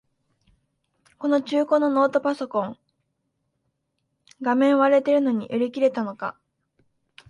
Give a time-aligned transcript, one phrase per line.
[1.19, 2.77] この中古のノートパソコン、
[4.41, 6.39] 画面割れてるのに売り切れたのか